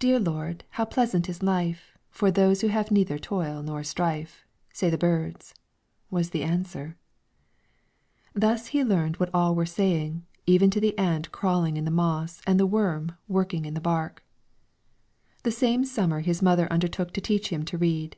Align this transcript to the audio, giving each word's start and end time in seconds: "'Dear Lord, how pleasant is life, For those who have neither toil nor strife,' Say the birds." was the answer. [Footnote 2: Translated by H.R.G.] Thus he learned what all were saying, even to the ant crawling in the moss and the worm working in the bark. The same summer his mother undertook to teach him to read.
"'Dear 0.00 0.18
Lord, 0.18 0.64
how 0.70 0.84
pleasant 0.84 1.28
is 1.28 1.40
life, 1.40 1.96
For 2.10 2.28
those 2.32 2.60
who 2.62 2.66
have 2.66 2.90
neither 2.90 3.20
toil 3.20 3.62
nor 3.62 3.84
strife,' 3.84 4.44
Say 4.72 4.90
the 4.90 4.98
birds." 4.98 5.54
was 6.10 6.30
the 6.30 6.42
answer. 6.42 6.96
[Footnote 8.32 8.40
2: 8.40 8.40
Translated 8.40 8.40
by 8.40 8.40
H.R.G.] 8.40 8.40
Thus 8.40 8.66
he 8.72 8.84
learned 8.96 9.16
what 9.18 9.30
all 9.32 9.54
were 9.54 9.64
saying, 9.64 10.26
even 10.44 10.70
to 10.70 10.80
the 10.80 10.98
ant 10.98 11.30
crawling 11.30 11.76
in 11.76 11.84
the 11.84 11.92
moss 11.92 12.42
and 12.48 12.58
the 12.58 12.66
worm 12.66 13.12
working 13.28 13.64
in 13.64 13.74
the 13.74 13.80
bark. 13.80 14.24
The 15.44 15.52
same 15.52 15.84
summer 15.84 16.18
his 16.18 16.42
mother 16.42 16.66
undertook 16.72 17.12
to 17.12 17.20
teach 17.20 17.50
him 17.50 17.64
to 17.64 17.78
read. 17.78 18.16